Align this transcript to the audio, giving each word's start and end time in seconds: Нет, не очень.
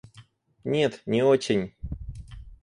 Нет, 0.63 1.03
не 1.05 1.21
очень. 1.21 1.75